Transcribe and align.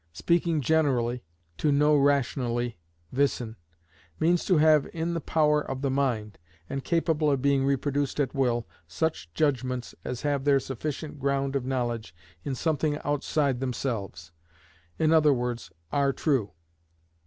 Speaking 0.13 0.61
generally, 0.61 1.23
to 1.59 1.71
know 1.71 1.95
rationally 1.95 2.79
(wissen) 3.13 3.55
means 4.19 4.43
to 4.45 4.57
have 4.57 4.87
in 4.93 5.13
the 5.13 5.21
power 5.21 5.61
of 5.61 5.83
the 5.83 5.91
mind, 5.91 6.39
and 6.67 6.83
capable 6.83 7.29
of 7.29 7.39
being 7.43 7.63
reproduced 7.63 8.19
at 8.19 8.33
will, 8.33 8.67
such 8.87 9.31
judgments 9.35 9.93
as 10.03 10.23
have 10.23 10.43
their 10.43 10.59
sufficient 10.59 11.19
ground 11.19 11.55
of 11.55 11.65
knowledge 11.65 12.15
in 12.43 12.55
something 12.55 12.97
outside 13.05 13.59
themselves, 13.59 14.31
i.e., 14.99 15.55
are 15.91 16.13
true. 16.13 16.53